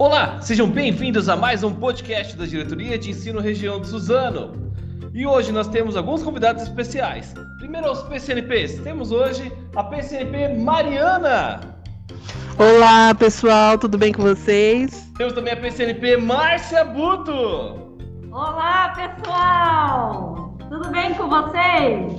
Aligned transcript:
Olá, 0.00 0.40
sejam 0.40 0.66
bem-vindos 0.66 1.28
a 1.28 1.36
mais 1.36 1.62
um 1.62 1.74
podcast 1.74 2.34
da 2.34 2.46
Diretoria 2.46 2.98
de 2.98 3.10
Ensino 3.10 3.38
Região 3.38 3.78
de 3.78 3.86
Suzano. 3.86 4.72
E 5.12 5.26
hoje 5.26 5.52
nós 5.52 5.68
temos 5.68 5.94
alguns 5.94 6.22
convidados 6.22 6.62
especiais. 6.62 7.34
Primeiro 7.58 7.86
aos 7.86 8.02
PCNPs. 8.04 8.80
Temos 8.80 9.12
hoje 9.12 9.52
a 9.76 9.84
PCNP 9.84 10.54
Mariana. 10.56 11.60
Olá, 12.56 13.14
pessoal, 13.14 13.76
tudo 13.76 13.98
bem 13.98 14.10
com 14.10 14.22
vocês? 14.22 15.06
Temos 15.18 15.34
também 15.34 15.52
a 15.52 15.56
PCNP 15.58 16.16
Márcia 16.16 16.82
Buto. 16.82 17.98
Olá, 18.32 18.94
pessoal! 18.96 20.56
Tudo 20.70 20.88
bem 20.92 21.12
com 21.12 21.28
vocês? 21.28 22.10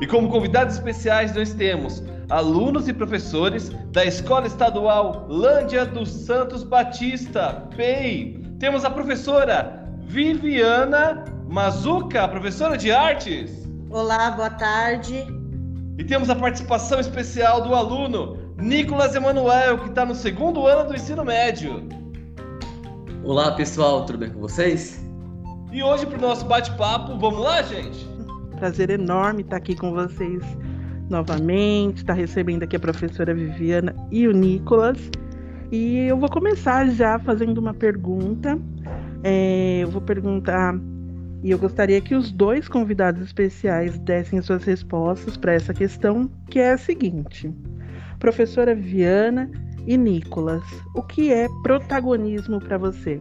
E 0.00 0.08
como 0.08 0.28
convidados 0.28 0.74
especiais 0.74 1.32
nós 1.36 1.54
temos 1.54 2.02
alunos 2.30 2.88
e 2.88 2.92
professores 2.92 3.70
da 3.92 4.04
Escola 4.04 4.46
Estadual 4.46 5.26
Lândia 5.28 5.84
dos 5.84 6.08
Santos 6.08 6.62
Batista, 6.62 7.66
PEI. 7.76 8.40
Temos 8.58 8.84
a 8.84 8.90
professora 8.90 9.86
Viviana 10.06 11.24
Mazuca, 11.48 12.26
professora 12.28 12.76
de 12.76 12.90
artes. 12.90 13.68
Olá, 13.90 14.30
boa 14.30 14.50
tarde. 14.50 15.26
E 15.98 16.04
temos 16.04 16.28
a 16.30 16.34
participação 16.34 16.98
especial 16.98 17.62
do 17.62 17.74
aluno 17.74 18.36
Nicolas 18.56 19.14
Emanuel, 19.14 19.78
que 19.78 19.88
está 19.90 20.04
no 20.04 20.14
segundo 20.14 20.66
ano 20.66 20.88
do 20.88 20.94
ensino 20.94 21.24
médio. 21.24 21.86
Olá, 23.22 23.52
pessoal, 23.52 24.04
tudo 24.04 24.18
bem 24.18 24.30
com 24.30 24.40
vocês? 24.40 25.04
E 25.72 25.82
hoje, 25.82 26.06
para 26.06 26.18
o 26.18 26.20
nosso 26.20 26.44
bate-papo, 26.46 27.18
vamos 27.18 27.40
lá, 27.40 27.62
gente? 27.62 28.06
Prazer 28.58 28.90
enorme 28.90 29.42
estar 29.42 29.56
aqui 29.56 29.74
com 29.74 29.92
vocês 29.92 30.42
novamente, 31.08 31.98
estar 31.98 32.14
recebendo 32.14 32.62
aqui 32.62 32.76
a 32.76 32.80
professora 32.80 33.34
Viviana 33.34 33.94
e 34.10 34.26
o 34.26 34.32
Nicolas. 34.32 34.98
E 35.70 35.98
eu 36.06 36.18
vou 36.18 36.28
começar 36.28 36.88
já 36.90 37.18
fazendo 37.18 37.58
uma 37.58 37.74
pergunta. 37.74 38.58
É, 39.22 39.80
eu 39.82 39.90
vou 39.90 40.00
perguntar, 40.00 40.78
e 41.42 41.50
eu 41.50 41.58
gostaria 41.58 42.00
que 42.00 42.14
os 42.14 42.30
dois 42.30 42.68
convidados 42.68 43.22
especiais 43.22 43.98
dessem 43.98 44.40
suas 44.42 44.64
respostas 44.64 45.36
para 45.36 45.54
essa 45.54 45.72
questão, 45.74 46.30
que 46.48 46.58
é 46.58 46.72
a 46.72 46.78
seguinte: 46.78 47.52
Professora 48.18 48.74
Viviana 48.74 49.50
e 49.86 49.96
Nicolas, 49.96 50.64
o 50.94 51.02
que 51.02 51.32
é 51.32 51.46
protagonismo 51.62 52.60
para 52.60 52.78
você? 52.78 53.20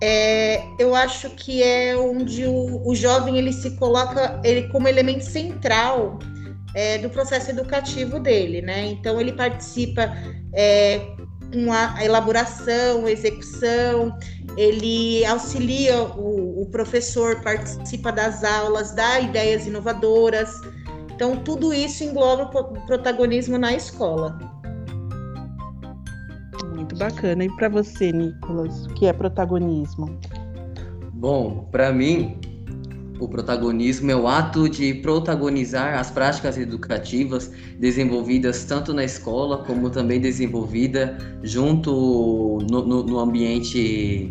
É, 0.00 0.62
eu 0.78 0.94
acho 0.94 1.30
que 1.30 1.62
é 1.62 1.96
onde 1.96 2.46
o, 2.46 2.88
o, 2.88 2.94
jovem 2.94 3.36
ele 3.36 3.52
se 3.52 3.72
coloca 3.72 4.40
ele 4.44 4.68
como 4.68 4.86
elemento 4.86 5.24
central 5.24 6.20
é, 6.74 6.98
do 6.98 7.10
processo 7.10 7.50
educativo 7.50 8.20
dele, 8.20 8.62
né? 8.62 8.86
Então 8.86 9.20
ele 9.20 9.32
participa 9.32 10.16
é, 10.54 11.00
com 11.52 11.72
a 11.72 12.04
elaboração, 12.04 13.08
execução, 13.08 14.16
ele 14.56 15.24
auxilia 15.24 16.00
o, 16.00 16.62
o 16.62 16.66
professor, 16.66 17.42
participa 17.42 18.12
das 18.12 18.44
aulas, 18.44 18.92
dá 18.92 19.18
ideias 19.18 19.66
inovadoras. 19.66 20.60
Então 21.12 21.36
tudo 21.38 21.74
isso 21.74 22.04
engloba 22.04 22.44
o 22.44 22.86
protagonismo 22.86 23.58
na 23.58 23.74
escola 23.74 24.47
bacana. 26.98 27.44
E 27.44 27.50
para 27.56 27.68
você, 27.68 28.12
Nicolas, 28.12 28.86
o 28.86 28.94
que 28.94 29.06
é 29.06 29.12
protagonismo? 29.12 30.18
Bom, 31.14 31.68
para 31.70 31.92
mim, 31.92 32.36
o 33.20 33.28
protagonismo 33.28 34.10
é 34.10 34.16
o 34.16 34.28
ato 34.28 34.68
de 34.68 34.94
protagonizar 34.94 35.98
as 35.98 36.10
práticas 36.10 36.56
educativas 36.56 37.50
desenvolvidas 37.78 38.64
tanto 38.64 38.94
na 38.94 39.04
escola 39.04 39.64
como 39.64 39.90
também 39.90 40.20
desenvolvida 40.20 41.18
junto 41.42 42.58
no, 42.70 42.86
no, 42.86 43.02
no 43.02 43.18
ambiente 43.18 43.78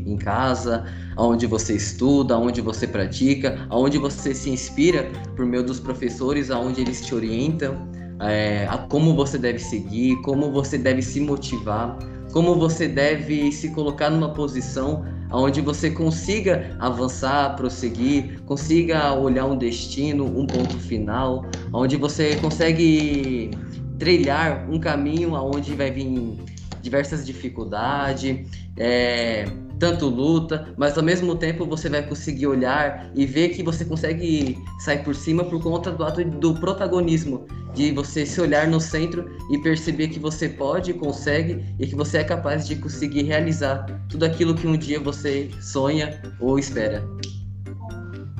em 0.05 0.17
casa, 0.17 0.85
onde 1.17 1.45
você 1.45 1.75
estuda, 1.75 2.37
onde 2.37 2.61
você 2.61 2.87
pratica, 2.87 3.67
onde 3.69 3.97
você 3.97 4.33
se 4.33 4.49
inspira 4.49 5.11
por 5.35 5.45
meio 5.45 5.63
dos 5.63 5.79
professores, 5.79 6.49
aonde 6.49 6.81
eles 6.81 7.05
te 7.05 7.13
orientam, 7.13 7.89
é, 8.21 8.65
a 8.69 8.77
como 8.77 9.15
você 9.15 9.37
deve 9.37 9.59
seguir, 9.59 10.15
como 10.21 10.51
você 10.51 10.77
deve 10.77 11.01
se 11.01 11.19
motivar 11.19 11.97
como 12.31 12.55
você 12.55 12.87
deve 12.87 13.51
se 13.51 13.69
colocar 13.69 14.09
numa 14.09 14.33
posição 14.33 15.05
onde 15.31 15.61
você 15.61 15.91
consiga 15.91 16.75
avançar, 16.79 17.55
prosseguir, 17.55 18.41
consiga 18.43 19.13
olhar 19.13 19.45
um 19.45 19.57
destino, 19.57 20.25
um 20.25 20.45
ponto 20.45 20.77
final, 20.77 21.45
onde 21.73 21.97
você 21.97 22.35
consegue 22.37 23.51
trilhar 23.99 24.69
um 24.69 24.79
caminho 24.79 25.35
aonde 25.35 25.73
vai 25.73 25.91
vir 25.91 26.37
diversas 26.81 27.25
dificuldades, 27.25 28.47
é, 28.77 29.45
tanto 29.79 30.07
luta, 30.07 30.73
mas 30.77 30.97
ao 30.97 31.03
mesmo 31.03 31.35
tempo 31.35 31.65
você 31.65 31.89
vai 31.89 32.03
conseguir 32.03 32.47
olhar 32.47 33.09
e 33.15 33.25
ver 33.25 33.49
que 33.49 33.63
você 33.63 33.85
consegue 33.85 34.57
sair 34.79 35.03
por 35.03 35.15
cima 35.15 35.43
por 35.43 35.61
conta 35.61 35.91
do 35.91 36.03
ato 36.03 36.23
do 36.23 36.53
protagonismo, 36.55 37.45
de 37.73 37.91
você 37.91 38.25
se 38.25 38.39
olhar 38.41 38.67
no 38.67 38.79
centro 38.79 39.29
e 39.51 39.57
perceber 39.59 40.07
que 40.09 40.19
você 40.19 40.49
pode, 40.49 40.93
consegue 40.93 41.63
e 41.79 41.87
que 41.87 41.95
você 41.95 42.19
é 42.19 42.23
capaz 42.23 42.67
de 42.67 42.75
conseguir 42.75 43.23
realizar 43.23 43.85
tudo 44.09 44.25
aquilo 44.25 44.55
que 44.55 44.67
um 44.67 44.77
dia 44.77 44.99
você 44.99 45.49
sonha 45.61 46.21
ou 46.39 46.57
espera. 46.57 47.07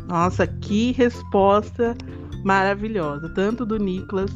Nossa, 0.08 0.48
que 0.48 0.94
resposta 0.94 1.96
maravilhosa, 2.44 3.30
tanto 3.30 3.66
do 3.66 3.78
Nicolas 3.78 4.32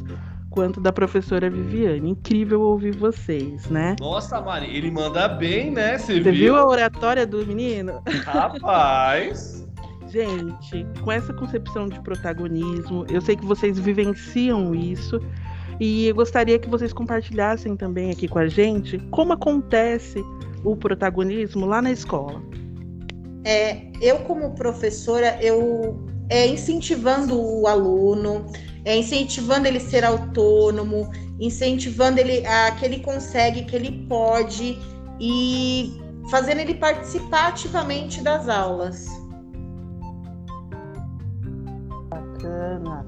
quanto 0.52 0.80
da 0.80 0.92
professora 0.92 1.50
Viviane. 1.50 2.12
Incrível 2.12 2.62
ouvir 2.62 2.96
vocês, 2.96 3.68
né? 3.70 3.96
Nossa, 4.00 4.40
Mari, 4.40 4.76
ele 4.76 4.92
manda 4.92 5.28
bem, 5.28 5.72
né? 5.72 5.98
Você 5.98 6.20
viu? 6.20 6.34
viu 6.34 6.56
a 6.56 6.68
oratória 6.68 7.26
do 7.26 7.44
menino? 7.48 8.04
Rapaz! 8.26 9.66
Gente, 10.12 10.86
com 11.02 11.10
essa 11.10 11.34
concepção 11.34 11.88
de 11.88 11.98
protagonismo, 12.02 13.06
eu 13.10 13.22
sei 13.22 13.38
que 13.38 13.46
vocês 13.46 13.80
vivenciam 13.80 14.76
isso. 14.76 15.22
E 15.80 16.08
eu 16.08 16.16
gostaria 16.16 16.60
que 16.60 16.70
vocês 16.70 16.92
compartilhassem 16.92 17.78
também 17.78 18.12
aqui 18.12 18.28
com 18.28 18.38
a 18.38 18.48
gente 18.48 19.00
como 19.10 19.32
acontece 19.34 20.22
o 20.66 20.76
protagonismo 20.76 21.66
lá 21.66 21.82
na 21.82 21.92
escola. 21.92 22.44
É, 23.46 23.84
eu 24.02 24.20
como 24.20 24.54
professora, 24.54 25.40
eu 25.42 25.98
é, 26.30 26.46
incentivando 26.46 27.40
o 27.42 27.66
aluno, 27.66 28.46
é, 28.86 28.98
incentivando 28.98 29.68
ele 29.68 29.78
a 29.78 29.82
ser 29.82 30.04
autônomo, 30.04 31.10
incentivando 31.40 32.20
ele 32.20 32.46
a 32.46 32.72
que 32.72 32.86
ele 32.86 33.00
consegue, 33.00 33.66
que 33.66 33.76
ele 33.76 34.06
pode 34.08 34.78
e 35.20 36.00
fazendo 36.30 36.60
ele 36.60 36.76
participar 36.76 37.50
ativamente 37.50 38.22
das 38.22 38.48
aulas. 38.50 39.08
Bacana. 42.10 43.06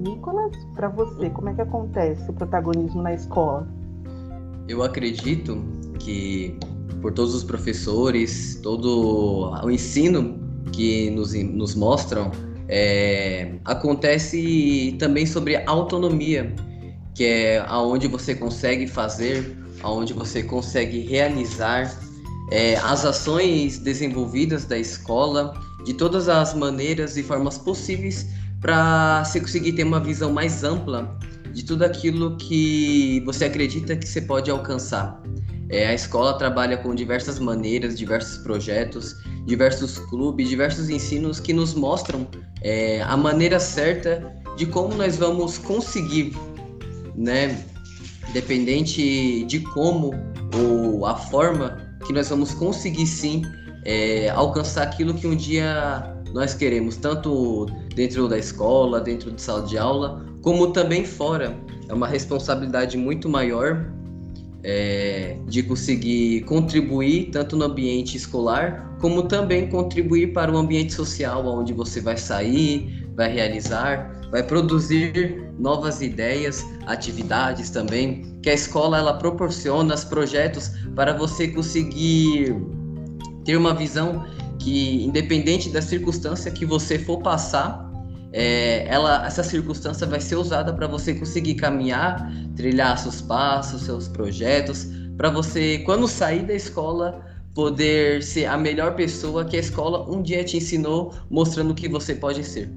Nicolas, 0.00 0.52
para 0.74 0.88
você, 0.88 1.30
como 1.30 1.48
é 1.48 1.54
que 1.54 1.60
acontece 1.60 2.30
o 2.30 2.32
protagonismo 2.32 3.02
na 3.02 3.14
escola? 3.14 3.66
Eu 4.68 4.82
acredito 4.82 5.62
que 5.98 6.58
por 7.00 7.12
todos 7.12 7.34
os 7.34 7.44
professores, 7.44 8.58
todo 8.62 9.52
o 9.62 9.70
ensino 9.70 10.40
que 10.72 11.10
nos, 11.10 11.34
nos 11.34 11.74
mostram 11.74 12.30
é, 12.68 13.52
acontece 13.64 14.96
também 14.98 15.26
sobre 15.26 15.56
autonomia, 15.66 16.54
que 17.14 17.24
é 17.24 17.64
aonde 17.66 18.08
você 18.08 18.34
consegue 18.34 18.86
fazer, 18.86 19.56
aonde 19.82 20.12
você 20.12 20.42
consegue 20.42 21.00
realizar 21.00 21.96
é, 22.50 22.76
as 22.76 23.04
ações 23.04 23.78
desenvolvidas 23.78 24.64
da 24.64 24.78
escola 24.78 25.54
de 25.84 25.94
todas 25.94 26.28
as 26.28 26.54
maneiras 26.54 27.16
e 27.16 27.22
formas 27.22 27.58
possíveis 27.58 28.26
para 28.60 29.24
você 29.24 29.40
conseguir 29.40 29.72
ter 29.72 29.84
uma 29.84 30.00
visão 30.00 30.32
mais 30.32 30.64
ampla 30.64 31.16
de 31.52 31.64
tudo 31.64 31.84
aquilo 31.84 32.36
que 32.36 33.22
você 33.24 33.46
acredita 33.46 33.96
que 33.96 34.06
você 34.06 34.20
pode 34.20 34.50
alcançar. 34.50 35.22
É, 35.68 35.88
a 35.88 35.94
escola 35.94 36.38
trabalha 36.38 36.76
com 36.76 36.94
diversas 36.94 37.38
maneiras, 37.38 37.98
diversos 37.98 38.38
projetos, 38.38 39.16
diversos 39.44 39.98
clubes, 39.98 40.48
diversos 40.48 40.88
ensinos 40.88 41.40
que 41.40 41.52
nos 41.52 41.74
mostram 41.74 42.26
é, 42.62 43.02
a 43.02 43.16
maneira 43.16 43.58
certa 43.58 44.32
de 44.56 44.66
como 44.66 44.94
nós 44.94 45.16
vamos 45.16 45.58
conseguir, 45.58 46.36
né, 47.14 47.64
dependente 48.32 49.44
de 49.44 49.60
como 49.60 50.12
ou 50.54 51.04
a 51.04 51.16
forma 51.16 51.76
que 52.06 52.12
nós 52.12 52.28
vamos 52.28 52.52
conseguir 52.54 53.06
sim 53.06 53.42
é, 53.84 54.28
alcançar 54.30 54.84
aquilo 54.84 55.14
que 55.14 55.26
um 55.26 55.34
dia 55.34 56.14
nós 56.32 56.54
queremos, 56.54 56.96
tanto 56.96 57.66
dentro 57.94 58.28
da 58.28 58.38
escola, 58.38 59.00
dentro 59.00 59.30
de 59.30 59.40
sala 59.40 59.62
de 59.62 59.78
aula, 59.78 60.24
como 60.42 60.72
também 60.72 61.04
fora. 61.04 61.56
É 61.88 61.94
uma 61.94 62.06
responsabilidade 62.06 62.96
muito 62.96 63.28
maior 63.28 63.95
é, 64.62 65.36
de 65.46 65.62
conseguir 65.62 66.42
contribuir 66.42 67.30
tanto 67.30 67.56
no 67.56 67.64
ambiente 67.64 68.16
escolar, 68.16 68.96
como 69.00 69.22
também 69.22 69.68
contribuir 69.68 70.32
para 70.32 70.50
o 70.50 70.56
ambiente 70.56 70.92
social, 70.92 71.46
onde 71.46 71.72
você 71.72 72.00
vai 72.00 72.16
sair, 72.16 73.06
vai 73.14 73.32
realizar, 73.32 74.28
vai 74.30 74.42
produzir 74.42 75.46
novas 75.58 76.02
ideias, 76.02 76.64
atividades 76.86 77.70
também, 77.70 78.38
que 78.42 78.50
a 78.50 78.54
escola 78.54 78.98
ela 78.98 79.14
proporciona 79.14 79.94
os 79.94 80.04
projetos 80.04 80.70
para 80.94 81.12
você 81.12 81.48
conseguir 81.48 82.54
ter 83.44 83.56
uma 83.56 83.74
visão 83.74 84.26
que 84.58 85.04
independente 85.04 85.68
da 85.70 85.80
circunstância 85.80 86.50
que 86.50 86.66
você 86.66 86.98
for 86.98 87.18
passar, 87.22 87.85
é, 88.38 88.86
ela, 88.86 89.26
essa 89.26 89.42
circunstância 89.42 90.06
vai 90.06 90.20
ser 90.20 90.36
usada 90.36 90.70
para 90.70 90.86
você 90.86 91.14
conseguir 91.14 91.54
caminhar, 91.54 92.30
trilhar 92.54 92.98
seus 92.98 93.22
passos, 93.22 93.80
seus 93.80 94.08
projetos, 94.08 94.88
para 95.16 95.30
você, 95.30 95.78
quando 95.86 96.06
sair 96.06 96.42
da 96.42 96.52
escola, 96.52 97.24
poder 97.54 98.22
ser 98.22 98.44
a 98.44 98.58
melhor 98.58 98.94
pessoa 98.94 99.42
que 99.46 99.56
a 99.56 99.60
escola 99.60 100.06
um 100.14 100.20
dia 100.20 100.44
te 100.44 100.58
ensinou, 100.58 101.14
mostrando 101.30 101.70
o 101.70 101.74
que 101.74 101.88
você 101.88 102.14
pode 102.14 102.44
ser. 102.44 102.70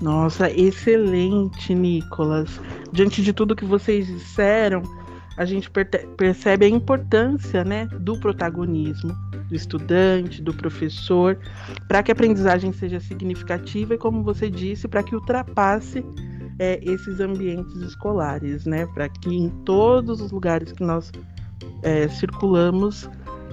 Nossa, 0.00 0.50
excelente, 0.50 1.72
Nicolas. 1.72 2.60
Diante 2.92 3.22
de 3.22 3.32
tudo 3.32 3.54
que 3.54 3.64
vocês 3.64 4.08
disseram, 4.08 4.82
a 5.36 5.44
gente 5.44 5.70
percebe 6.16 6.66
a 6.66 6.68
importância 6.68 7.64
né, 7.64 7.86
do 8.00 8.18
protagonismo 8.18 9.14
do 9.52 9.56
estudante, 9.56 10.40
do 10.40 10.54
professor, 10.54 11.38
para 11.86 12.02
que 12.02 12.10
a 12.10 12.14
aprendizagem 12.14 12.72
seja 12.72 12.98
significativa 12.98 13.94
e, 13.94 13.98
como 13.98 14.22
você 14.22 14.48
disse, 14.48 14.88
para 14.88 15.02
que 15.02 15.14
ultrapasse 15.14 16.02
é, 16.58 16.80
esses 16.82 17.20
ambientes 17.20 17.76
escolares, 17.76 18.64
né? 18.64 18.86
Para 18.86 19.10
que 19.10 19.28
em 19.28 19.50
todos 19.64 20.22
os 20.22 20.32
lugares 20.32 20.72
que 20.72 20.82
nós 20.82 21.12
é, 21.82 22.08
circulamos, 22.08 23.08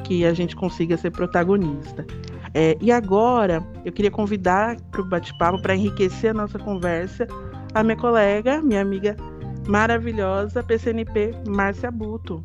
que 0.06 0.26
a 0.26 0.34
gente 0.34 0.56
consiga 0.56 0.96
ser 0.96 1.12
protagonista. 1.12 2.06
É, 2.54 2.78
e 2.82 2.92
agora 2.92 3.62
eu 3.84 3.92
queria 3.92 4.10
convidar 4.10 4.80
para 4.92 5.02
o 5.02 5.06
bate-papo, 5.06 5.62
para 5.62 5.76
enriquecer 5.76 6.32
a 6.32 6.34
nossa 6.34 6.58
conversa, 6.58 7.28
a 7.74 7.84
minha 7.84 7.98
colega, 7.98 8.62
minha 8.62 8.82
amiga 8.82 9.16
maravilhosa, 9.68 10.64
PCNP, 10.64 11.34
Márcia 11.48 11.92
Buto. 11.92 12.44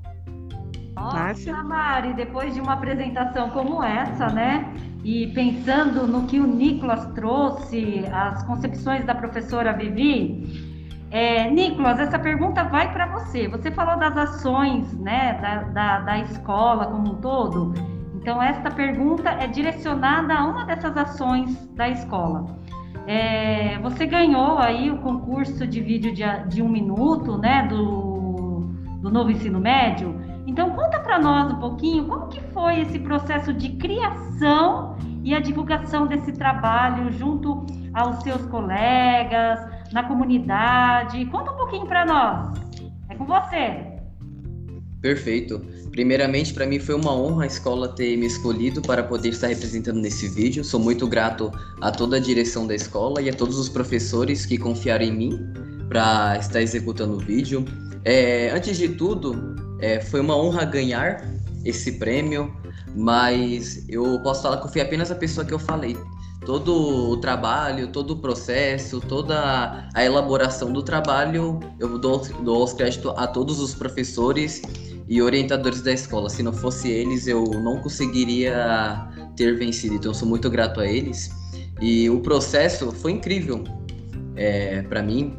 Nossa, 0.94 1.16
Márcia? 1.16 1.62
Mari, 1.62 2.14
depois 2.14 2.54
de 2.54 2.60
uma 2.60 2.74
apresentação 2.74 3.50
como 3.50 3.82
essa, 3.82 4.28
né? 4.28 4.72
E 5.02 5.26
pensando 5.28 6.06
no 6.06 6.26
que 6.26 6.40
o 6.40 6.46
Nicolas 6.46 7.04
trouxe, 7.14 8.04
as 8.10 8.42
concepções 8.44 9.04
da 9.04 9.14
professora 9.14 9.72
Vivi, 9.72 10.74
é, 11.10 11.48
Nicolas, 11.50 12.00
essa 12.00 12.18
pergunta 12.18 12.64
vai 12.64 12.92
para 12.92 13.06
você. 13.06 13.46
Você 13.48 13.70
falou 13.70 13.98
das 13.98 14.16
ações 14.16 14.92
né, 14.98 15.38
da, 15.40 15.62
da, 15.62 16.00
da, 16.00 16.18
escola 16.20 16.86
como 16.86 17.12
um 17.12 17.14
todo. 17.20 17.72
Então, 18.16 18.42
esta 18.42 18.70
pergunta 18.70 19.30
é 19.30 19.46
direcionada 19.46 20.34
a 20.34 20.44
uma 20.44 20.64
dessas 20.64 20.96
ações 20.96 21.68
da 21.74 21.88
escola. 21.88 22.58
É, 23.06 23.78
você 23.78 24.06
ganhou 24.06 24.58
aí 24.58 24.90
o 24.90 24.98
concurso 24.98 25.66
de 25.66 25.80
vídeo 25.80 26.14
de, 26.14 26.22
de 26.48 26.62
um 26.62 26.68
minuto 26.68 27.36
né, 27.38 27.66
do, 27.66 28.70
do 29.00 29.10
novo 29.10 29.30
ensino 29.30 29.60
médio. 29.60 30.18
Então 30.46 30.70
conta 30.70 31.00
para 31.00 31.18
nós 31.18 31.52
um 31.52 31.58
pouquinho 31.58 32.06
como 32.06 32.28
que 32.28 32.40
foi 32.52 32.80
esse 32.80 32.98
processo 32.98 33.52
de 33.52 33.70
criação 33.76 34.96
e 35.22 35.34
a 35.34 35.40
divulgação 35.40 36.06
desse 36.06 36.32
trabalho 36.32 37.10
junto 37.12 37.64
aos 37.94 38.22
seus 38.22 38.44
colegas, 38.46 39.58
na 39.92 40.02
comunidade. 40.04 41.24
Conta 41.26 41.52
um 41.52 41.56
pouquinho 41.56 41.86
para 41.86 42.04
nós. 42.04 42.60
É 43.08 43.14
com 43.14 43.24
você. 43.24 43.93
Perfeito. 45.04 45.60
Primeiramente, 45.90 46.54
para 46.54 46.64
mim 46.64 46.78
foi 46.78 46.94
uma 46.94 47.14
honra 47.14 47.44
a 47.44 47.46
escola 47.46 47.88
ter 47.88 48.16
me 48.16 48.24
escolhido 48.24 48.80
para 48.80 49.02
poder 49.02 49.28
estar 49.28 49.48
representando 49.48 50.00
nesse 50.00 50.26
vídeo. 50.28 50.64
Sou 50.64 50.80
muito 50.80 51.06
grato 51.06 51.52
a 51.82 51.90
toda 51.90 52.16
a 52.16 52.18
direção 52.18 52.66
da 52.66 52.74
escola 52.74 53.20
e 53.20 53.28
a 53.28 53.32
todos 53.34 53.58
os 53.58 53.68
professores 53.68 54.46
que 54.46 54.56
confiaram 54.56 55.04
em 55.04 55.12
mim 55.12 55.52
para 55.90 56.38
estar 56.38 56.62
executando 56.62 57.16
o 57.16 57.18
vídeo. 57.18 57.66
É, 58.02 58.50
antes 58.50 58.78
de 58.78 58.88
tudo, 58.88 59.54
é, 59.78 60.00
foi 60.00 60.20
uma 60.20 60.38
honra 60.38 60.64
ganhar 60.64 61.30
esse 61.66 61.92
prêmio, 61.92 62.50
mas 62.96 63.86
eu 63.86 64.18
posso 64.22 64.40
falar 64.40 64.56
que 64.56 64.66
eu 64.66 64.72
fui 64.72 64.80
apenas 64.80 65.10
a 65.10 65.14
pessoa 65.14 65.44
que 65.44 65.52
eu 65.52 65.58
falei. 65.58 65.98
Todo 66.46 67.10
o 67.10 67.18
trabalho, 67.18 67.88
todo 67.88 68.12
o 68.12 68.16
processo, 68.16 69.00
toda 69.02 69.86
a 69.92 70.02
elaboração 70.02 70.72
do 70.72 70.82
trabalho, 70.82 71.60
eu 71.78 71.98
dou, 71.98 72.26
dou 72.42 72.64
os 72.64 72.72
créditos 72.72 73.12
a 73.18 73.26
todos 73.26 73.60
os 73.60 73.74
professores 73.74 74.62
e 75.08 75.20
orientadores 75.20 75.82
da 75.82 75.92
escola. 75.92 76.30
Se 76.30 76.42
não 76.42 76.52
fosse 76.52 76.90
eles, 76.90 77.26
eu 77.26 77.44
não 77.44 77.80
conseguiria 77.80 79.08
ter 79.36 79.56
vencido. 79.56 79.94
Então, 79.94 80.14
sou 80.14 80.28
muito 80.28 80.48
grato 80.48 80.80
a 80.80 80.86
eles. 80.86 81.30
E 81.80 82.08
o 82.08 82.20
processo 82.20 82.92
foi 82.92 83.12
incrível 83.12 83.64
é, 84.36 84.82
para 84.82 85.02
mim. 85.02 85.36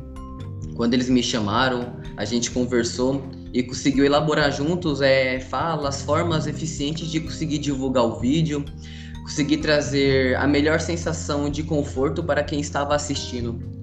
Quando 0.75 0.93
eles 0.93 1.09
me 1.09 1.23
chamaram, 1.23 1.95
a 2.17 2.25
gente 2.25 2.51
conversou 2.51 3.23
e 3.53 3.63
conseguiu 3.63 4.05
elaborar 4.05 4.51
juntos 4.51 5.01
é, 5.01 5.39
falas, 5.39 6.01
formas 6.01 6.45
eficientes 6.45 7.09
de 7.09 7.21
conseguir 7.21 7.57
divulgar 7.57 8.03
o 8.03 8.19
vídeo, 8.19 8.65
conseguir 9.23 9.57
trazer 9.57 10.35
a 10.35 10.45
melhor 10.45 10.79
sensação 10.79 11.49
de 11.49 11.63
conforto 11.63 12.21
para 12.21 12.43
quem 12.43 12.59
estava 12.59 12.93
assistindo. 12.93 13.74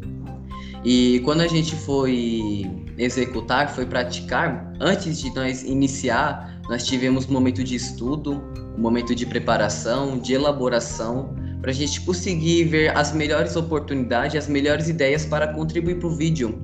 E 0.85 1.21
quando 1.21 1.43
a 1.43 1.47
gente 1.47 1.77
foi 1.77 2.67
executar, 2.99 3.73
foi 3.73 3.87
praticar, 3.87 4.73
antes 4.81 5.21
de 5.21 5.33
nós 5.35 5.63
iniciar, 5.63 6.61
nós 6.69 6.85
tivemos 6.85 7.29
um 7.29 7.33
momento 7.33 7.63
de 7.63 7.77
estudo, 7.77 8.43
um 8.77 8.81
momento 8.81 9.15
de 9.15 9.25
preparação, 9.25 10.19
de 10.19 10.33
elaboração, 10.33 11.35
para 11.61 11.71
a 11.71 11.75
gente 11.75 12.01
conseguir 12.01 12.65
ver 12.65 12.97
as 12.97 13.13
melhores 13.13 13.55
oportunidades, 13.55 14.35
as 14.35 14.49
melhores 14.49 14.89
ideias 14.89 15.25
para 15.25 15.47
contribuir 15.55 16.01
para 16.01 16.09
o 16.09 16.17
vídeo. 16.17 16.61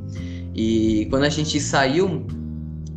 E 0.53 1.07
quando 1.11 1.23
a 1.23 1.29
gente 1.29 1.61
saiu 1.61 2.27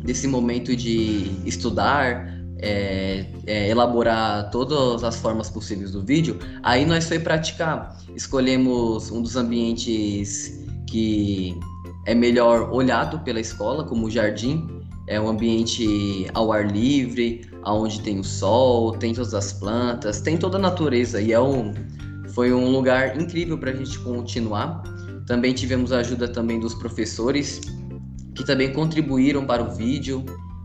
desse 0.04 0.26
momento 0.26 0.74
de 0.74 1.30
estudar, 1.46 2.32
é, 2.58 3.26
é, 3.46 3.68
elaborar 3.68 4.50
todas 4.50 5.04
as 5.04 5.16
formas 5.16 5.48
possíveis 5.48 5.92
do 5.92 6.02
vídeo, 6.02 6.38
aí 6.62 6.84
nós 6.84 7.06
foi 7.06 7.20
praticar. 7.20 7.96
Escolhemos 8.16 9.12
um 9.12 9.22
dos 9.22 9.36
ambientes 9.36 10.62
que 10.92 11.58
é 12.04 12.14
melhor 12.14 12.70
olhado 12.70 13.18
pela 13.20 13.40
escola, 13.40 13.82
como 13.82 14.10
jardim. 14.10 14.68
É 15.08 15.18
um 15.18 15.26
ambiente 15.26 16.28
ao 16.34 16.52
ar 16.52 16.70
livre, 16.70 17.40
onde 17.64 18.00
tem 18.02 18.20
o 18.20 18.24
sol, 18.24 18.92
tem 18.92 19.14
todas 19.14 19.32
as 19.32 19.54
plantas, 19.54 20.20
tem 20.20 20.36
toda 20.36 20.58
a 20.58 20.60
natureza. 20.60 21.18
E 21.18 21.32
é 21.32 21.40
um, 21.40 21.72
foi 22.34 22.52
um 22.52 22.70
lugar 22.70 23.18
incrível 23.18 23.56
para 23.56 23.70
a 23.70 23.74
gente 23.74 23.98
continuar. 24.00 24.82
Também 25.26 25.54
tivemos 25.54 25.92
a 25.92 26.00
ajuda 26.00 26.28
também 26.28 26.60
dos 26.60 26.74
professores 26.74 27.58
que 28.34 28.44
também 28.44 28.70
contribuíram 28.72 29.46
para 29.46 29.62
o 29.62 29.70
vídeo, 29.74 30.24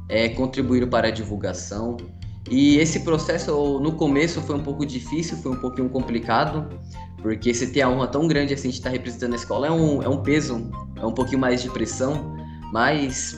é, 0.09 0.27
contribuíram 0.27 0.89
para 0.89 1.07
a 1.07 1.11
divulgação. 1.11 1.95
E 2.51 2.77
esse 2.77 2.99
processo 3.01 3.79
no 3.79 3.93
começo 3.93 4.41
foi 4.41 4.57
um 4.57 4.63
pouco 4.63 4.85
difícil, 4.85 5.37
foi 5.37 5.53
um 5.53 5.59
pouquinho 5.59 5.89
complicado, 5.89 6.67
porque 7.21 7.53
você 7.53 7.67
ter 7.67 7.81
a 7.81 7.89
honra 7.89 8.07
tão 8.07 8.27
grande 8.27 8.53
assim 8.53 8.69
de 8.69 8.75
estar 8.75 8.89
representando 8.89 9.33
a 9.33 9.35
escola 9.35 9.67
é 9.67 9.71
um, 9.71 10.01
é 10.03 10.07
um 10.07 10.21
peso, 10.21 10.69
é 10.95 11.05
um 11.05 11.11
pouquinho 11.11 11.39
mais 11.39 11.61
de 11.61 11.69
pressão, 11.69 12.35
mas 12.71 13.37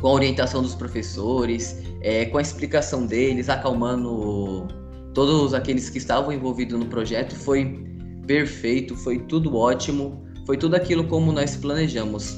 com 0.00 0.08
a 0.08 0.12
orientação 0.12 0.62
dos 0.62 0.74
professores, 0.74 1.82
é, 2.02 2.24
com 2.26 2.38
a 2.38 2.42
explicação 2.42 3.06
deles, 3.06 3.48
acalmando 3.48 4.68
todos 5.12 5.54
aqueles 5.54 5.90
que 5.90 5.98
estavam 5.98 6.32
envolvidos 6.32 6.78
no 6.78 6.86
projeto, 6.86 7.34
foi 7.34 7.84
perfeito, 8.26 8.94
foi 8.96 9.18
tudo 9.18 9.56
ótimo, 9.56 10.24
foi 10.46 10.56
tudo 10.56 10.76
aquilo 10.76 11.04
como 11.04 11.32
nós 11.32 11.56
planejamos. 11.56 12.36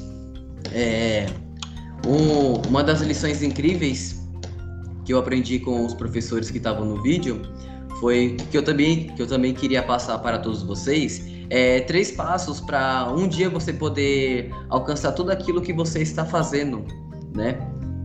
É, 0.73 1.27
um, 2.07 2.69
uma 2.69 2.83
das 2.83 3.01
lições 3.03 3.43
incríveis 3.43 4.21
que 5.05 5.13
eu 5.13 5.19
aprendi 5.19 5.59
com 5.59 5.85
os 5.85 5.95
professores 5.95 6.51
que 6.51 6.59
estavam 6.59 6.85
no 6.85 7.03
vídeo 7.03 7.43
foi 8.03 8.37
que 8.51 8.59
eu 8.59 8.65
também 8.65 9.07
que 9.15 9.23
eu 9.23 9.29
também 9.29 9.55
queria 9.55 9.81
passar 9.81 10.19
para 10.19 10.37
todos 10.37 10.65
vocês 10.65 11.25
é, 11.49 11.81
três 11.81 12.11
passos 12.11 12.61
para 12.61 13.13
um 13.15 13.29
dia 13.29 13.49
você 13.49 13.73
poder 13.73 14.51
alcançar 14.69 15.13
tudo 15.13 15.31
aquilo 15.31 15.61
que 15.61 15.73
você 15.73 16.01
está 16.01 16.25
fazendo, 16.25 16.85
né? 17.35 17.59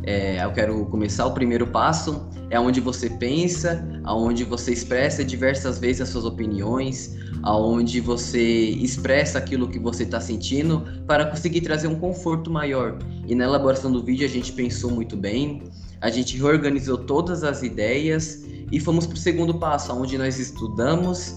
É, 0.04 0.44
eu 0.44 0.52
quero 0.52 0.86
começar 0.86 1.26
o 1.26 1.32
primeiro 1.32 1.66
passo 1.66 2.30
é 2.50 2.60
onde 2.60 2.80
você 2.80 3.10
pensa, 3.10 3.86
aonde 4.04 4.44
você 4.44 4.72
expressa 4.72 5.24
diversas 5.24 5.80
vezes 5.80 6.02
as 6.02 6.10
suas 6.10 6.26
opiniões, 6.26 7.18
aonde 7.44 8.00
você 8.00 8.70
expressa 8.70 9.38
aquilo 9.38 9.68
que 9.68 9.80
você 9.80 10.04
está 10.04 10.20
sentindo 10.20 10.84
para 11.06 11.26
conseguir 11.26 11.62
trazer 11.62 11.88
um 11.88 11.96
conforto 11.96 12.52
maior. 12.52 12.98
E 13.26 13.36
na 13.36 13.44
elaboração 13.46 13.92
do 13.92 14.04
vídeo 14.04 14.26
a 14.26 14.30
gente 14.30 14.54
pensou 14.54 14.92
muito 14.92 15.18
bem, 15.18 15.64
a 16.02 16.10
gente 16.10 16.38
reorganizou 16.38 16.98
todas 16.98 17.44
as 17.44 17.64
ideias 17.64 18.46
e 18.72 18.80
fomos 18.80 19.06
para 19.08 19.16
o 19.16 19.20
segundo 19.20 19.54
passo, 19.56 19.94
onde 19.94 20.18
nós 20.18 20.40
estudamos 20.40 21.36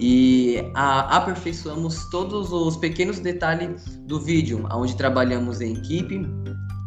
e 0.00 0.62
a, 0.74 1.16
aperfeiçoamos 1.16 2.08
todos 2.10 2.52
os 2.52 2.76
pequenos 2.76 3.18
detalhes 3.18 3.84
do 4.06 4.20
vídeo, 4.20 4.66
onde 4.72 4.96
trabalhamos 4.96 5.60
em 5.60 5.74
equipe, 5.74 6.26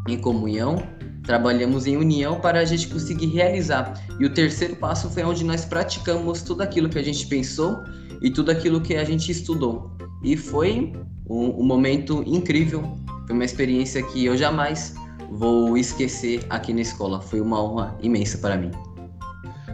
em 0.08 0.18
comunhão, 0.18 0.82
trabalhamos 1.22 1.86
em 1.86 1.96
união 1.96 2.40
para 2.40 2.60
a 2.60 2.64
gente 2.64 2.88
conseguir 2.88 3.26
realizar. 3.26 3.94
E 4.18 4.24
o 4.24 4.32
terceiro 4.32 4.76
passo 4.76 5.10
foi 5.10 5.22
onde 5.24 5.44
nós 5.44 5.64
praticamos 5.64 6.42
tudo 6.42 6.62
aquilo 6.62 6.88
que 6.88 6.98
a 6.98 7.02
gente 7.02 7.26
pensou 7.26 7.82
e 8.20 8.30
tudo 8.30 8.50
aquilo 8.50 8.80
que 8.80 8.94
a 8.94 9.04
gente 9.04 9.30
estudou. 9.30 9.90
E 10.22 10.36
foi 10.36 10.92
um, 11.28 11.60
um 11.60 11.64
momento 11.64 12.22
incrível. 12.26 12.96
Foi 13.26 13.34
uma 13.34 13.44
experiência 13.44 14.02
que 14.02 14.24
eu 14.24 14.36
jamais 14.36 14.94
vou 15.32 15.76
esquecer 15.76 16.44
aqui 16.50 16.72
na 16.72 16.80
escola. 16.80 17.20
Foi 17.20 17.40
uma 17.40 17.62
honra 17.62 17.96
imensa 18.02 18.38
para 18.38 18.56
mim. 18.56 18.70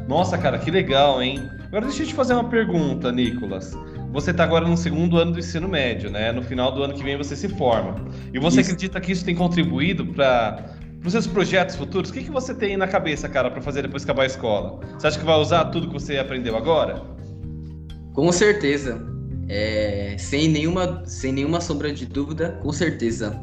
Nossa, 0.08 0.38
cara, 0.38 0.58
que 0.58 0.70
legal, 0.70 1.22
hein? 1.22 1.38
Agora 1.66 1.84
deixa 1.84 2.02
eu 2.02 2.06
te 2.06 2.14
fazer 2.14 2.32
uma 2.32 2.48
pergunta, 2.48 3.12
Nicolas. 3.12 3.76
Você 4.10 4.30
está 4.30 4.44
agora 4.44 4.66
no 4.66 4.76
segundo 4.76 5.18
ano 5.18 5.32
do 5.32 5.38
ensino 5.38 5.68
médio, 5.68 6.10
né? 6.10 6.32
No 6.32 6.42
final 6.42 6.72
do 6.72 6.82
ano 6.82 6.94
que 6.94 7.02
vem 7.02 7.16
você 7.16 7.36
se 7.36 7.48
forma. 7.48 7.96
E 8.32 8.38
você 8.38 8.62
isso. 8.62 8.70
acredita 8.70 9.00
que 9.00 9.12
isso 9.12 9.24
tem 9.24 9.34
contribuído 9.34 10.06
para 10.06 10.74
os 11.04 11.12
seus 11.12 11.26
projetos 11.26 11.76
futuros? 11.76 12.08
O 12.08 12.12
que, 12.14 12.22
que 12.22 12.30
você 12.30 12.54
tem 12.54 12.76
na 12.76 12.88
cabeça, 12.88 13.28
cara, 13.28 13.50
para 13.50 13.60
fazer 13.60 13.82
depois 13.82 14.04
que 14.04 14.10
acabar 14.10 14.22
a 14.22 14.26
escola? 14.26 14.80
Você 14.98 15.08
acha 15.08 15.18
que 15.18 15.26
vai 15.26 15.36
usar 15.36 15.66
tudo 15.66 15.88
que 15.88 15.92
você 15.92 16.16
aprendeu 16.16 16.56
agora? 16.56 17.02
Com 18.14 18.32
certeza. 18.32 19.06
É, 19.46 20.16
sem, 20.18 20.48
nenhuma, 20.48 21.02
sem 21.04 21.32
nenhuma 21.32 21.60
sombra 21.60 21.92
de 21.92 22.06
dúvida, 22.06 22.58
com 22.62 22.72
certeza. 22.72 23.38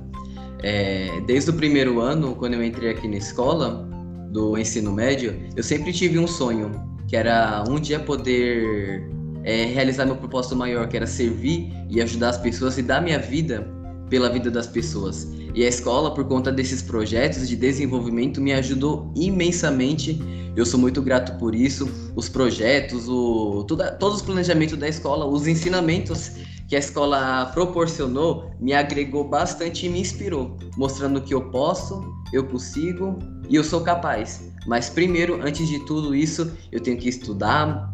É, 0.66 1.22
desde 1.28 1.52
o 1.52 1.54
primeiro 1.54 2.00
ano, 2.00 2.34
quando 2.34 2.56
eu 2.56 2.64
entrei 2.64 2.90
aqui 2.90 3.08
na 3.08 3.18
escola 3.18 3.88
do 4.32 4.58
ensino 4.58 4.92
médio, 4.92 5.40
eu 5.56 5.62
sempre 5.62 5.94
tive 5.94 6.18
um 6.18 6.26
sonho, 6.26 6.72
que 7.08 7.16
era 7.16 7.64
um 7.70 7.80
dia 7.80 8.00
poder 8.00 9.08
é, 9.44 9.66
realizar 9.66 10.08
meu 10.08 10.16
propósito 10.16 10.56
maior, 10.56 10.88
que 10.88 10.98
era 10.98 11.06
servir 11.06 11.72
e 11.88 12.02
ajudar 12.02 12.30
as 12.30 12.40
pessoas 12.40 12.80
e 12.80 12.82
dar 12.82 13.00
minha 13.00 13.20
vida 13.20 13.72
pela 14.10 14.28
vida 14.28 14.50
das 14.50 14.66
pessoas. 14.66 15.32
E 15.54 15.64
a 15.64 15.68
escola, 15.68 16.12
por 16.16 16.26
conta 16.26 16.52
desses 16.52 16.82
projetos 16.82 17.48
de 17.48 17.56
desenvolvimento, 17.56 18.42
me 18.42 18.52
ajudou 18.52 19.14
imensamente. 19.16 20.20
Eu 20.56 20.66
sou 20.66 20.80
muito 20.80 21.00
grato 21.00 21.38
por 21.38 21.54
isso. 21.54 21.88
Os 22.16 22.28
projetos, 22.28 23.08
o, 23.08 23.64
tudo, 23.68 23.84
todos 24.00 24.18
os 24.18 24.22
planejamentos 24.24 24.78
da 24.78 24.90
escola, 24.90 25.28
os 25.28 25.46
ensinamentos 25.46 26.32
que 26.68 26.76
a 26.76 26.80
escola 26.80 27.46
proporcionou 27.54 28.52
me 28.60 28.74
agregou 28.74 29.28
bastante 29.28 29.86
e 29.86 29.90
me 29.90 30.00
inspirou, 30.00 30.58
mostrando 30.78 31.22
que 31.22 31.34
eu 31.34 31.50
posso, 31.52 32.04
eu 32.34 32.46
consigo 32.46 33.20
e 33.50 33.56
eu 33.56 33.64
sou 33.64 33.82
capaz. 33.82 34.52
Mas 34.66 34.90
primeiro, 34.90 35.40
antes 35.42 35.68
de 35.68 35.80
tudo 35.86 36.16
isso, 36.16 36.52
eu 36.72 36.80
tenho 36.80 36.98
que 36.98 37.08
estudar, 37.08 37.94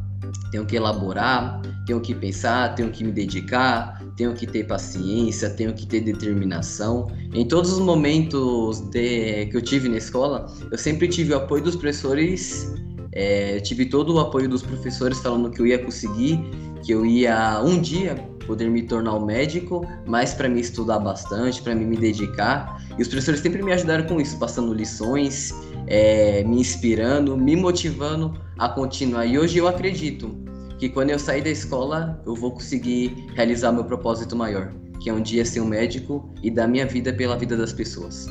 tenho 0.52 0.66
que 0.66 0.76
elaborar, 0.76 1.62
tenho 1.86 2.00
que 2.00 2.16
pensar, 2.16 2.74
tenho 2.76 2.92
que 2.92 3.04
me 3.04 3.12
dedicar, 3.12 4.02
tenho 4.16 4.34
que 4.34 4.48
ter 4.48 4.66
paciência, 4.66 5.50
tenho 5.50 5.74
que 5.74 5.86
ter 5.86 6.02
determinação. 6.02 7.08
Em 7.34 7.46
todos 7.46 7.74
os 7.74 7.80
momentos 7.80 8.80
de, 8.90 9.48
que 9.48 9.58
eu 9.58 9.62
tive 9.62 9.90
na 9.90 9.98
escola, 9.98 10.46
eu 10.72 10.78
sempre 10.78 11.08
tive 11.08 11.34
o 11.34 11.38
apoio 11.38 11.64
dos 11.64 11.76
professores, 11.76 12.74
é, 13.12 13.60
tive 13.60 13.86
todo 13.86 14.14
o 14.14 14.20
apoio 14.20 14.48
dos 14.48 14.62
professores 14.62 15.20
falando 15.20 15.50
que 15.52 15.60
eu 15.60 15.68
ia 15.68 15.80
conseguir, 15.80 16.40
que 16.82 16.94
eu 16.94 17.06
ia 17.06 17.62
um 17.62 17.80
dia 17.80 18.31
poder 18.52 18.70
me 18.70 18.82
tornar 18.84 19.16
um 19.16 19.26
médico, 19.26 19.88
mas 20.06 20.34
para 20.34 20.50
me 20.50 20.60
estudar 20.60 21.00
bastante, 21.00 21.62
para 21.62 21.74
me 21.74 21.96
dedicar. 21.96 22.84
E 23.00 23.02
os 23.02 23.08
professores 23.08 23.40
sempre 23.40 23.64
me 23.64 23.72
ajudaram 23.72 24.04
com 24.04 24.20
isso, 24.20 24.38
passando 24.38 24.74
lições, 24.74 25.54
é, 25.88 26.44
me 26.44 26.60
inspirando, 26.60 27.38
me 27.38 27.56
motivando 27.56 28.38
a 28.60 28.68
continuar. 28.68 29.26
E 29.26 29.40
hoje 29.40 29.58
eu 29.58 29.70
acredito 29.70 30.38
que 30.78 30.90
quando 30.90 31.12
eu 31.12 31.20
sair 31.20 31.42
da 31.42 31.50
escola, 31.50 32.22
eu 32.26 32.36
vou 32.36 32.52
conseguir 32.52 33.16
realizar 33.36 33.72
meu 33.72 33.86
propósito 33.86 34.36
maior, 34.36 34.74
que 35.02 35.10
é 35.10 35.14
um 35.14 35.22
dia 35.22 35.46
ser 35.46 35.62
um 35.62 35.68
médico 35.68 36.34
e 36.44 36.52
dar 36.52 36.68
minha 36.68 36.86
vida 36.86 37.14
pela 37.14 37.38
vida 37.38 37.56
das 37.56 37.72
pessoas. 37.72 38.28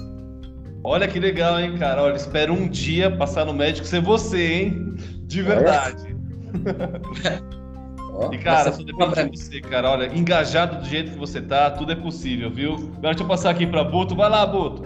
Olha 0.85 1.09
que 1.09 1.19
legal, 1.19 1.59
hein, 1.59 1.79
cara? 1.79 2.03
Olha, 2.03 2.17
espero 2.17 2.53
um 2.53 2.69
dia 2.69 3.11
passar 3.17 3.47
no 3.47 3.55
médico 3.55 3.87
ser 3.87 4.03
você, 4.03 4.53
hein? 4.53 4.95
De 5.27 5.41
verdade. 5.41 6.15
E, 8.33 8.39
cara, 8.39 8.73
só 8.73 8.83
depende 8.83 9.31
de 9.31 9.39
você, 9.39 9.61
cara. 9.61 9.91
Olha, 9.91 10.07
engajado 10.17 10.81
do 10.81 10.85
jeito 10.85 11.13
que 11.13 11.19
você 11.19 11.41
tá, 11.41 11.71
tudo 11.71 11.93
é 11.93 11.97
possível, 11.97 12.51
viu? 12.51 12.75
Agora 12.75 13.15
deixa 13.15 13.23
eu 13.23 13.29
passar 13.29 13.51
aqui 13.51 13.67
para 13.67 13.83
Buto. 13.83 14.15
Vai 14.15 14.29
lá, 14.29 14.47
Buto. 14.47 14.85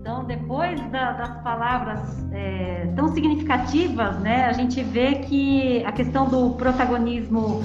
Então, 0.00 0.24
depois 0.24 0.80
da, 0.90 1.12
das 1.12 1.42
palavras 1.42 2.26
é, 2.32 2.90
tão 2.96 3.08
significativas, 3.08 4.18
né, 4.20 4.46
a 4.46 4.52
gente 4.54 4.82
vê 4.82 5.16
que 5.16 5.84
a 5.84 5.92
questão 5.92 6.26
do 6.26 6.54
protagonismo 6.54 7.62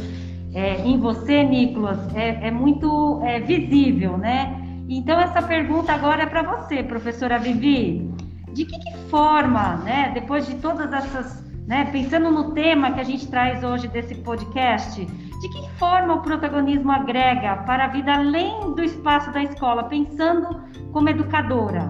é, 0.53 0.81
em 0.85 0.99
você, 0.99 1.43
Nicolas, 1.43 1.99
é, 2.13 2.47
é 2.47 2.51
muito 2.51 3.21
é, 3.23 3.39
visível, 3.39 4.17
né? 4.17 4.59
Então, 4.89 5.19
essa 5.19 5.41
pergunta 5.41 5.93
agora 5.93 6.23
é 6.23 6.25
para 6.25 6.43
você, 6.43 6.83
professora 6.83 7.39
Vivi. 7.39 8.11
De 8.51 8.65
que, 8.65 8.77
que 8.77 8.97
forma, 9.09 9.77
né, 9.77 10.11
depois 10.13 10.45
de 10.45 10.55
todas 10.55 10.91
essas 10.93 11.43
né? 11.67 11.89
Pensando 11.91 12.29
no 12.31 12.53
tema 12.53 12.91
que 12.93 12.99
a 12.99 13.03
gente 13.03 13.27
traz 13.27 13.63
hoje 13.63 13.87
desse 13.87 14.15
podcast, 14.15 15.03
de 15.05 15.49
que 15.49 15.69
forma 15.77 16.15
o 16.15 16.21
protagonismo 16.21 16.91
agrega 16.91 17.57
para 17.65 17.85
a 17.85 17.87
vida 17.87 18.13
além 18.13 18.73
do 18.75 18.83
espaço 18.83 19.31
da 19.31 19.43
escola, 19.43 19.83
pensando 19.83 20.63
como 20.91 21.09
educadora? 21.09 21.89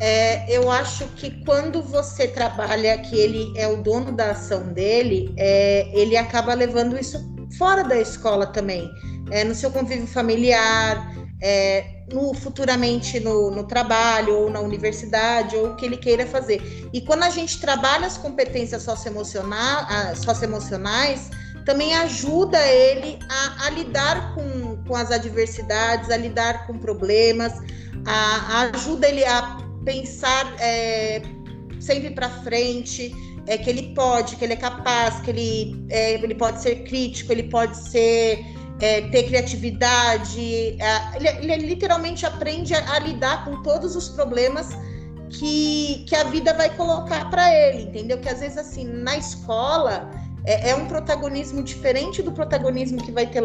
É, 0.00 0.54
eu 0.54 0.70
acho 0.70 1.06
que 1.16 1.44
quando 1.44 1.82
você 1.82 2.28
trabalha 2.28 2.98
que 2.98 3.16
ele 3.16 3.52
é 3.56 3.66
o 3.66 3.82
dono 3.82 4.12
da 4.12 4.32
ação 4.32 4.72
dele, 4.72 5.32
é, 5.38 5.88
ele 5.92 6.16
acaba 6.16 6.52
levando 6.54 6.98
isso 6.98 7.18
fora 7.56 7.84
da 7.84 7.98
escola 7.98 8.46
também, 8.46 8.90
é, 9.30 9.44
no 9.44 9.54
seu 9.54 9.70
convívio 9.70 10.06
familiar, 10.06 11.14
é, 11.40 11.93
no, 12.12 12.34
futuramente 12.34 13.18
no, 13.20 13.50
no, 13.50 13.64
trabalho 13.64 14.36
ou 14.36 14.50
na 14.50 14.60
universidade 14.60 15.56
ou 15.56 15.68
o 15.68 15.76
que 15.76 15.86
ele 15.86 15.96
queira 15.96 16.26
fazer. 16.26 16.88
E 16.92 17.00
quando 17.00 17.22
a 17.22 17.30
gente 17.30 17.60
trabalha 17.60 18.06
as 18.06 18.18
competências 18.18 18.82
socioemocionais, 18.82 20.18
socioemocionais 20.18 21.30
também 21.64 21.94
ajuda 21.94 22.58
ele 22.66 23.18
a, 23.28 23.66
a 23.66 23.70
lidar 23.70 24.34
com, 24.34 24.76
com 24.86 24.94
as 24.94 25.10
adversidades, 25.10 26.10
a 26.10 26.16
lidar 26.16 26.66
com 26.66 26.78
problemas, 26.78 27.54
a, 28.06 28.58
a 28.58 28.60
ajuda 28.74 29.08
ele 29.08 29.24
a 29.24 29.56
pensar 29.84 30.54
é, 30.60 31.22
sempre 31.80 32.10
para 32.10 32.28
frente, 32.28 33.14
é, 33.46 33.58
que 33.58 33.68
ele 33.68 33.94
pode, 33.94 34.36
que 34.36 34.44
ele 34.44 34.54
é 34.54 34.56
capaz, 34.56 35.20
que 35.20 35.30
ele, 35.30 35.86
é, 35.90 36.14
ele 36.14 36.34
pode 36.34 36.62
ser 36.62 36.84
crítico, 36.84 37.32
ele 37.32 37.44
pode 37.44 37.76
ser 37.76 38.44
é, 38.80 39.02
ter 39.02 39.24
criatividade. 39.24 40.76
É, 40.80 41.16
ele, 41.16 41.52
ele, 41.52 41.66
literalmente 41.66 42.26
aprende 42.26 42.74
a, 42.74 42.94
a, 42.94 42.98
lidar 42.98 43.44
com 43.44 43.62
todos 43.62 43.96
os 43.96 44.08
problemas 44.08 44.70
que, 45.30 46.04
que 46.08 46.14
a 46.14 46.24
vida 46.24 46.52
vai 46.54 46.74
colocar 46.76 47.30
para 47.30 47.52
ele, 47.52 47.84
entendeu? 47.84 48.18
Que 48.18 48.28
às 48.28 48.40
vezes, 48.40 48.58
assim, 48.58 48.84
na 48.84 49.16
escola 49.16 50.10
é, 50.44 50.70
é, 50.70 50.76
um 50.76 50.86
protagonismo 50.86 51.62
diferente 51.62 52.22
do 52.22 52.32
protagonismo 52.32 53.02
que 53.02 53.12
vai 53.12 53.26
ter 53.26 53.42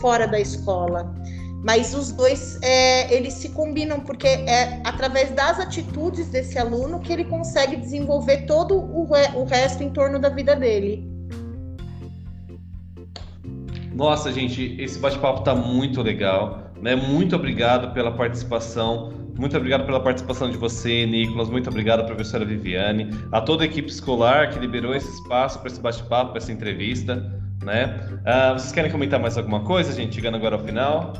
fora 0.00 0.26
da 0.26 0.38
escola. 0.38 1.14
Mas 1.62 1.94
os 1.94 2.10
dois, 2.10 2.58
é, 2.62 3.12
eles 3.14 3.34
se 3.34 3.50
combinam, 3.50 4.00
porque 4.00 4.26
é 4.26 4.80
através 4.82 5.30
das 5.32 5.60
atitudes 5.60 6.28
desse 6.28 6.58
aluno 6.58 7.00
que 7.00 7.12
ele 7.12 7.24
consegue 7.24 7.76
desenvolver 7.76 8.46
todo 8.46 8.74
o, 8.74 9.06
o 9.36 9.44
resto 9.44 9.82
em 9.82 9.90
torno 9.90 10.18
da 10.18 10.30
vida 10.30 10.56
dele. 10.56 11.09
Nossa, 14.00 14.32
gente, 14.32 14.76
esse 14.78 14.98
bate-papo 14.98 15.42
tá 15.42 15.54
muito 15.54 16.00
legal, 16.00 16.72
né? 16.80 16.96
Muito 16.96 17.36
obrigado 17.36 17.92
pela 17.92 18.10
participação. 18.10 19.12
Muito 19.38 19.54
obrigado 19.54 19.84
pela 19.84 20.00
participação 20.02 20.50
de 20.50 20.56
você, 20.56 21.04
Nicolas. 21.04 21.50
Muito 21.50 21.68
obrigado, 21.68 22.06
professora 22.06 22.42
Viviane, 22.42 23.10
a 23.30 23.42
toda 23.42 23.62
a 23.62 23.66
equipe 23.66 23.90
escolar 23.90 24.48
que 24.48 24.58
liberou 24.58 24.94
esse 24.94 25.06
espaço 25.06 25.58
para 25.58 25.68
esse 25.68 25.82
bate-papo, 25.82 26.30
para 26.30 26.38
essa 26.38 26.50
entrevista, 26.50 27.16
né? 27.62 28.00
Uh, 28.20 28.58
vocês 28.58 28.72
querem 28.72 28.90
comentar 28.90 29.20
mais 29.20 29.36
alguma 29.36 29.60
coisa, 29.64 29.92
gente? 29.92 30.14
Chegando 30.14 30.36
agora 30.36 30.56
ao 30.56 30.64
final. 30.64 31.12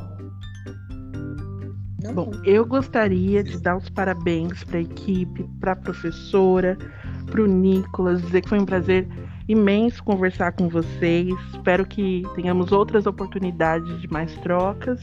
Bom, 2.14 2.30
eu 2.46 2.64
gostaria 2.64 3.44
de 3.44 3.60
dar 3.60 3.76
os 3.76 3.90
parabéns 3.90 4.64
para 4.64 4.78
a 4.78 4.80
equipe, 4.80 5.46
para 5.60 5.72
a 5.72 5.76
professora, 5.76 6.78
para 7.26 7.42
o 7.42 7.46
Nicolas, 7.46 8.22
dizer 8.22 8.40
que 8.40 8.48
foi 8.48 8.58
um 8.58 8.64
prazer 8.64 9.06
imenso 9.50 10.02
conversar 10.04 10.52
com 10.52 10.68
vocês. 10.68 11.34
Espero 11.52 11.84
que 11.84 12.22
tenhamos 12.36 12.70
outras 12.70 13.06
oportunidades 13.06 14.00
de 14.00 14.08
mais 14.08 14.32
trocas. 14.38 15.00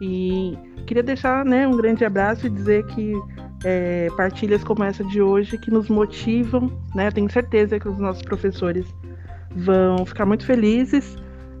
E 0.00 0.56
queria 0.86 1.02
deixar 1.02 1.44
né, 1.44 1.66
um 1.66 1.76
grande 1.76 2.04
abraço 2.04 2.46
e 2.46 2.50
dizer 2.50 2.84
que 2.86 3.12
é, 3.64 4.08
partilhas 4.16 4.64
como 4.64 4.82
essa 4.84 5.04
de 5.04 5.22
hoje 5.22 5.58
que 5.58 5.70
nos 5.70 5.88
motivam, 5.88 6.72
né? 6.94 7.10
Tenho 7.10 7.30
certeza 7.30 7.78
que 7.78 7.88
os 7.88 7.98
nossos 7.98 8.22
professores 8.22 8.86
vão 9.54 10.04
ficar 10.04 10.26
muito 10.26 10.44
felizes 10.44 11.16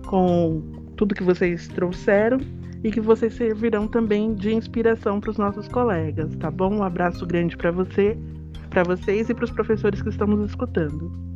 com 0.06 0.62
tudo 0.96 1.14
que 1.14 1.22
vocês 1.22 1.68
trouxeram 1.68 2.38
e 2.82 2.90
que 2.90 3.00
vocês 3.00 3.34
servirão 3.34 3.88
também 3.88 4.34
de 4.34 4.54
inspiração 4.54 5.20
para 5.20 5.30
os 5.30 5.36
nossos 5.36 5.66
colegas, 5.68 6.34
tá 6.36 6.50
bom? 6.50 6.76
Um 6.76 6.82
abraço 6.82 7.26
grande 7.26 7.56
para 7.56 7.72
você, 7.72 8.16
para 8.70 8.84
vocês 8.84 9.28
e 9.28 9.34
para 9.34 9.44
os 9.44 9.50
professores 9.50 10.00
que 10.00 10.08
estamos 10.08 10.48
escutando. 10.48 11.27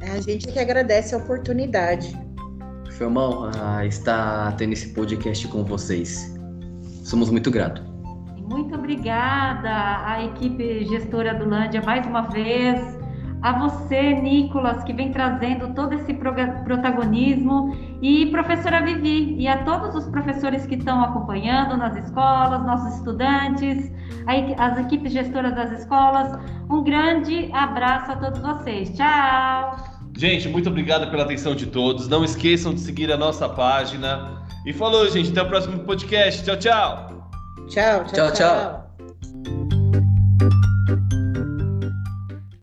É 0.00 0.10
a 0.10 0.20
gente 0.20 0.46
que 0.48 0.58
agradece 0.58 1.14
a 1.14 1.18
oportunidade. 1.18 2.16
Foi 2.92 3.06
uma 3.06 3.28
honra 3.28 3.86
estar 3.86 4.54
tendo 4.56 4.72
esse 4.72 4.88
podcast 4.88 5.48
com 5.48 5.64
vocês. 5.64 6.32
Somos 7.04 7.30
muito 7.30 7.50
gratos. 7.50 7.82
Muito 8.48 8.74
obrigada 8.74 10.06
à 10.06 10.24
equipe 10.24 10.84
gestora 10.84 11.34
do 11.34 11.48
Lândia 11.48 11.82
mais 11.82 12.06
uma 12.06 12.22
vez. 12.22 12.78
A 13.44 13.52
você, 13.58 14.14
Nicolas, 14.14 14.82
que 14.84 14.92
vem 14.94 15.12
trazendo 15.12 15.74
todo 15.74 15.92
esse 15.92 16.14
protagonismo 16.14 17.76
E 18.00 18.24
professora 18.30 18.80
Vivi, 18.80 19.36
e 19.38 19.46
a 19.46 19.62
todos 19.64 19.94
os 19.94 20.08
professores 20.08 20.64
que 20.64 20.76
estão 20.76 21.04
acompanhando 21.04 21.76
nas 21.76 21.94
escolas, 21.94 22.64
nossos 22.64 22.96
estudantes, 22.96 23.92
as 24.56 24.78
equipes 24.78 25.12
gestoras 25.12 25.54
das 25.54 25.72
escolas, 25.72 26.38
um 26.70 26.82
grande 26.82 27.50
abraço 27.52 28.12
a 28.12 28.16
todos 28.16 28.40
vocês. 28.40 28.96
Tchau! 28.96 29.76
Gente, 30.16 30.48
muito 30.48 30.70
obrigado 30.70 31.10
pela 31.10 31.24
atenção 31.24 31.54
de 31.54 31.66
todos. 31.66 32.08
Não 32.08 32.24
esqueçam 32.24 32.72
de 32.72 32.80
seguir 32.80 33.12
a 33.12 33.16
nossa 33.18 33.46
página. 33.46 34.42
E 34.64 34.72
falou, 34.72 35.06
gente. 35.10 35.32
Até 35.32 35.42
o 35.42 35.48
próximo 35.48 35.80
podcast. 35.80 36.42
Tchau, 36.44 36.56
tchau. 36.56 37.30
Tchau, 37.68 38.04
tchau, 38.04 38.32
tchau. 38.32 38.32
tchau. 38.32 38.83